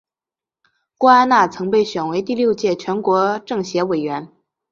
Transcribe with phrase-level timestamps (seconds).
[0.97, 4.27] 郭安娜曾被选为第六届全国政协委员。